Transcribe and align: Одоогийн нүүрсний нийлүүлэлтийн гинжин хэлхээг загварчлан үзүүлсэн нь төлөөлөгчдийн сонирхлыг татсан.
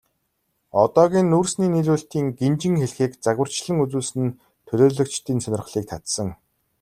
Одоогийн 0.83 1.27
нүүрсний 1.31 1.69
нийлүүлэлтийн 1.73 2.27
гинжин 2.39 2.75
хэлхээг 2.79 3.11
загварчлан 3.25 3.81
үзүүлсэн 3.83 4.21
нь 4.25 4.37
төлөөлөгчдийн 4.67 5.39
сонирхлыг 5.43 5.85
татсан. 5.91 6.27